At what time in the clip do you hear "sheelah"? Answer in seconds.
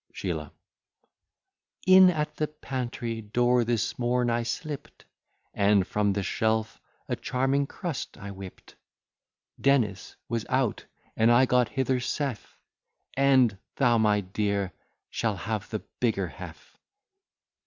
0.13-0.51